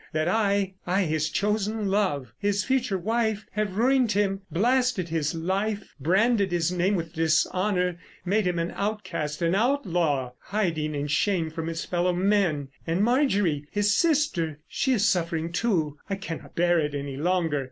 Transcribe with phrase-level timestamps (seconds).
[0.13, 6.51] That I—I, his chosen love, his future wife, have ruined him, blasted his life, branded
[6.51, 11.85] his name with dishonour, made him an outcast, an outlaw, hiding in shame from his
[11.85, 12.69] fellow men.
[12.87, 15.99] And Marjorie, his sister, she is suffering, too.
[16.09, 17.59] I cannot bear it any longer.